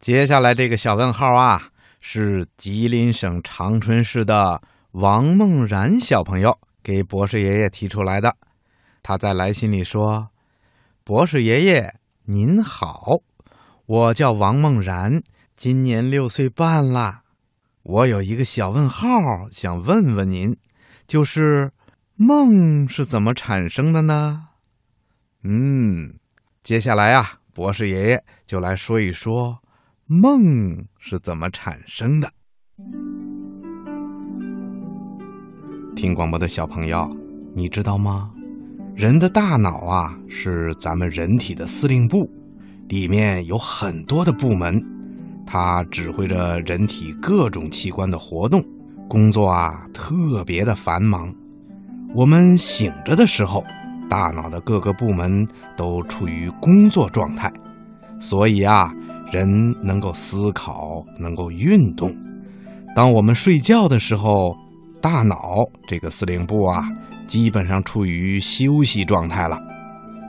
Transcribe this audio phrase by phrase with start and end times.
[0.00, 1.62] 接下来这个小问号啊，
[2.00, 8.34] 是吉林省长春市的王梦然小朋友给博士爷爷提出来的。
[9.02, 10.30] 他在来信里说
[11.04, 11.94] ：“博士爷爷
[12.24, 13.18] 您好，
[13.86, 15.22] 我叫王梦然，
[15.54, 17.20] 今年六岁半啦。
[17.82, 19.06] 我有一个小问号
[19.52, 20.56] 想问问您，
[21.06, 21.72] 就是
[22.16, 24.46] 梦是怎么产生的呢？”
[25.44, 26.14] 嗯，
[26.62, 29.58] 接下来啊，博士爷爷就来说一说
[30.12, 32.28] 梦是怎么产生的。
[35.94, 37.08] 听广播的小朋友，
[37.54, 38.32] 你知道吗？
[38.96, 42.28] 人的大脑啊，是咱们人体的司令部，
[42.88, 44.84] 里面有很多的部门，
[45.46, 48.60] 它指挥着人体各种器官的活动，
[49.08, 51.32] 工作啊特别的繁忙。
[52.16, 53.64] 我们醒着的时候。
[54.08, 57.48] 大脑的各个部门都处于工作状态，
[58.18, 58.92] 所以啊，
[59.30, 59.48] 人
[59.82, 62.14] 能够思考，能够运动。
[62.94, 64.56] 当我们睡觉的时候，
[65.00, 65.54] 大脑
[65.86, 66.88] 这个司令部啊，
[67.26, 69.58] 基本上处于休息状态了。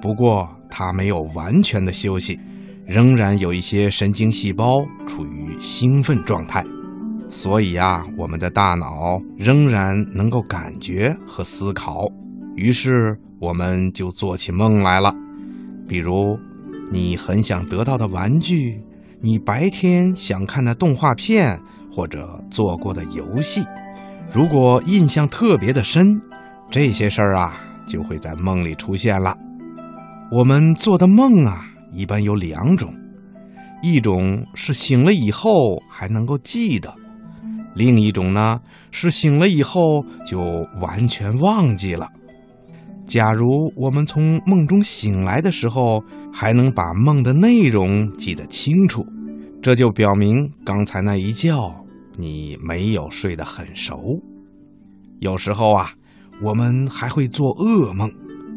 [0.00, 2.38] 不过，它没有完全的休息，
[2.86, 6.64] 仍然有一些神经细胞处于兴奋状态。
[7.28, 12.06] 所以啊，我们的大脑仍然能够感觉和思考。
[12.56, 13.18] 于是。
[13.42, 15.10] 我们就做起梦来了，
[15.88, 16.38] 比如，
[16.92, 18.78] 你很想得到的玩具，
[19.22, 21.60] 你白天想看的动画片
[21.92, 23.62] 或者做过的游戏，
[24.32, 26.18] 如果印象特别的深，
[26.70, 29.36] 这些事儿啊就会在梦里出现了。
[30.32, 32.94] 我们做的梦啊，一般有两种，
[33.82, 36.94] 一种是醒了以后还能够记得，
[37.74, 38.58] 另一种呢
[38.90, 42.08] 是醒了以后就完全忘记了。
[43.06, 49.06] 假如我们从梦中醒来的时候还能把梦的内容记得清楚，
[49.62, 51.74] 这就表明刚才那一觉
[52.16, 54.20] 你没有睡得很熟。
[55.18, 55.90] 有时候啊，
[56.42, 58.10] 我们还会做噩梦，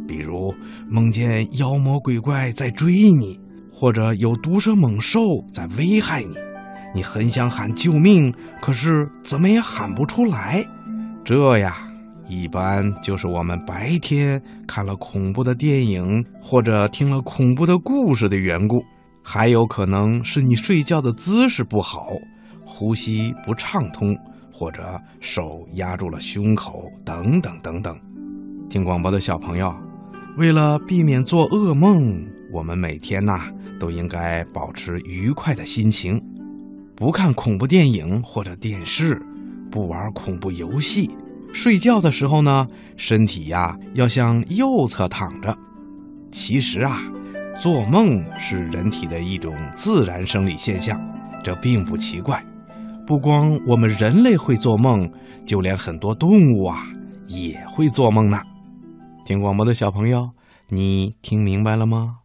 [0.07, 0.53] 比如
[0.89, 3.39] 梦见妖魔鬼怪在追你，
[3.71, 5.19] 或者有毒蛇猛兽
[5.51, 6.35] 在危害你，
[6.95, 10.65] 你很想喊救命，可是怎么也喊不出来。
[11.25, 11.89] 这呀。
[12.27, 18.83] 一般就是我们白天看了恐怖的电影或者听了恐怖的故事的缘故，
[19.21, 22.07] 还有可能是你睡觉的姿势不好，
[22.65, 24.15] 呼吸不畅通，
[24.51, 27.99] 或者手压住了胸口等等等等。
[28.69, 29.73] 听广播的小朋友，
[30.37, 36.19] 为了避免做噩梦，我们每天呐都应该保持愉快的心情，
[36.95, 39.21] 不看恐怖电影或者电视，
[39.69, 41.09] 不玩恐怖游戏。
[41.53, 45.55] 睡觉的时候呢，身体呀要向右侧躺着。
[46.31, 46.99] 其实啊，
[47.61, 50.99] 做梦是人体的一种自然生理现象，
[51.43, 52.43] 这并不奇怪。
[53.05, 55.07] 不光我们人类会做梦，
[55.45, 56.87] 就连很多动物啊
[57.27, 58.41] 也会做梦呢。
[59.25, 60.31] 听广播的小朋友，
[60.69, 62.22] 你听明白了吗？